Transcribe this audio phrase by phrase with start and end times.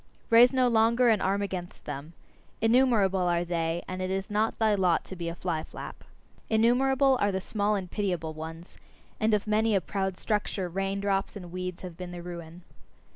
[0.31, 2.13] Raise no longer an arm against them!
[2.59, 6.03] Innumerable are they, and it is not thy lot to be a fly flap.
[6.49, 8.79] Innumerable are the small and pitiable ones;
[9.19, 12.63] and of many a proud structure, rain drops and weeds have been the ruin.